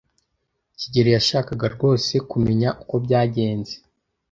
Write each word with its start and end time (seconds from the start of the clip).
kigeli 0.79 1.09
yashakaga 1.17 1.65
rwose 1.75 2.13
kumenya 2.31 2.69
uko 2.81 2.95
byagenze. 3.05 3.73